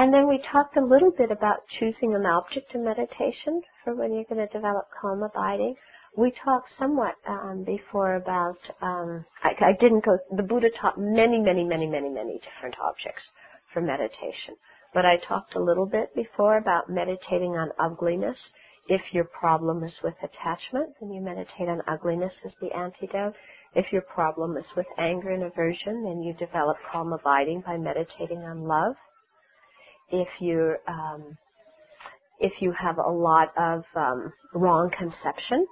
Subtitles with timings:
[0.00, 4.14] And then we talked a little bit about choosing an object in meditation for when
[4.14, 5.74] you're going to develop calm abiding.
[6.16, 11.38] We talked somewhat um, before about, um, I, I didn't go, the Buddha taught many,
[11.38, 13.20] many, many, many, many different objects
[13.74, 14.56] for meditation.
[14.94, 18.38] But I talked a little bit before about meditating on ugliness.
[18.88, 23.34] If your problem is with attachment, then you meditate on ugliness as the antidote.
[23.74, 28.38] If your problem is with anger and aversion, then you develop calm abiding by meditating
[28.38, 28.94] on love.
[30.12, 31.36] If you um,
[32.40, 35.66] if you have a lot of um, wrong conception,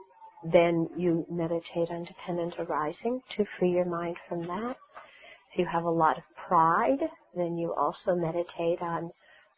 [0.52, 4.76] then you meditate on dependent arising to free your mind from that.
[5.52, 7.00] If you have a lot of pride,
[7.36, 9.10] then you also meditate on,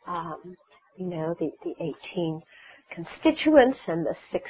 [0.09, 0.56] um,
[0.96, 1.74] you know, the, the
[2.15, 2.42] 18
[2.95, 4.45] constituents and the six,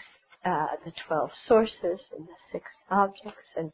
[0.47, 3.49] uh, the 12 sources and the six objects.
[3.57, 3.73] And,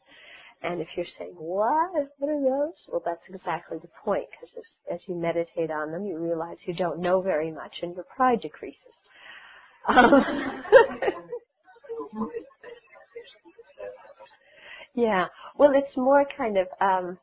[0.63, 1.91] and if you're saying, what?
[2.19, 2.73] What are those?
[2.89, 6.73] Well, that's exactly the point, because as, as you meditate on them, you realize you
[6.73, 8.77] don't know very much and your pride decreases.
[9.87, 10.25] Um,
[14.95, 15.27] yeah.
[15.57, 17.17] Well, it's more kind of, um,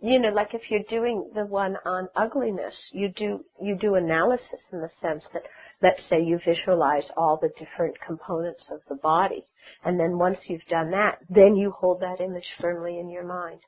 [0.00, 4.60] you know, like if you're doing the one on ugliness, you do you do analysis
[4.72, 5.42] in the sense that,
[5.82, 9.44] let's say, you visualize all the different components of the body,
[9.84, 13.60] and then once you've done that, then you hold that image firmly in your mind,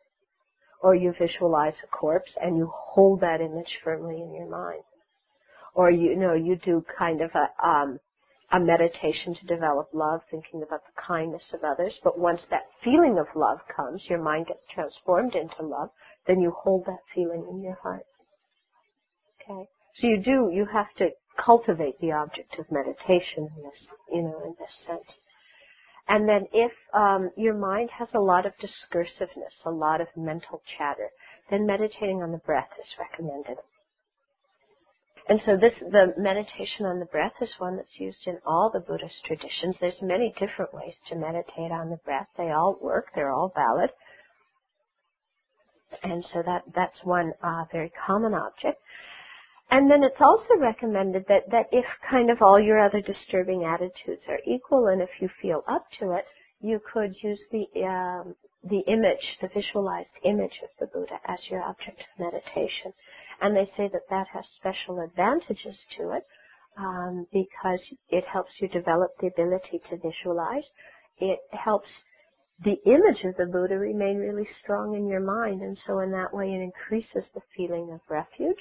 [0.82, 4.84] or you visualize a corpse and you hold that image firmly in your mind,
[5.74, 7.98] or you know you do kind of a um,
[8.52, 11.94] a meditation to develop love, thinking about the kindness of others.
[12.02, 15.90] But once that feeling of love comes, your mind gets transformed into love,
[16.26, 18.04] then you hold that feeling in your heart.
[19.42, 19.68] Okay?
[19.96, 21.10] So you do, you have to
[21.44, 25.16] cultivate the object of meditation in this, you know, in this sense.
[26.08, 30.60] And then if um, your mind has a lot of discursiveness, a lot of mental
[30.76, 31.08] chatter,
[31.50, 33.58] then meditating on the breath is recommended.
[35.30, 38.80] And so this, the meditation on the breath is one that's used in all the
[38.80, 39.76] Buddhist traditions.
[39.80, 42.26] There's many different ways to meditate on the breath.
[42.36, 43.06] They all work.
[43.14, 43.90] They're all valid.
[46.02, 48.82] And so that, that's one uh, very common object.
[49.70, 54.22] And then it's also recommended that, that if kind of all your other disturbing attitudes
[54.26, 56.24] are equal and if you feel up to it,
[56.60, 61.62] you could use the, um, the image, the visualized image of the Buddha as your
[61.62, 62.92] object of meditation.
[63.40, 66.26] And they say that that has special advantages to it
[66.78, 67.80] um, because
[68.10, 70.64] it helps you develop the ability to visualize.
[71.18, 71.88] It helps
[72.62, 76.34] the image of the Buddha remain really strong in your mind, and so in that
[76.34, 78.60] way it increases the feeling of refuge.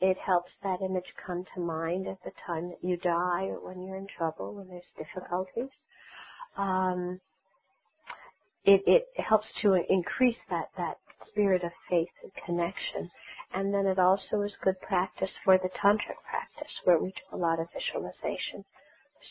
[0.00, 3.82] It helps that image come to mind at the time that you die or when
[3.82, 5.70] you're in trouble, when there's difficulties.
[6.56, 7.20] Um,
[8.64, 13.10] it, it helps to increase that, that spirit of faith and connection.
[13.54, 17.38] And then it also is good practice for the tantric practice, where we do a
[17.38, 18.64] lot of visualization.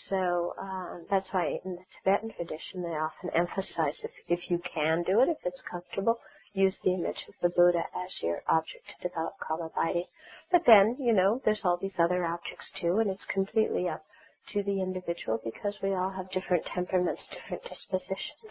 [0.10, 5.04] So uh, that's why in the Tibetan tradition they often emphasize if, if you can
[5.04, 6.20] do it, if it's comfortable,
[6.54, 10.06] use the image of the Buddha as your object to develop calm abiding.
[10.52, 14.04] But then, you know, there's all these other objects too, and it's completely up
[14.54, 18.48] to the individual because we all have different temperaments, different dispositions.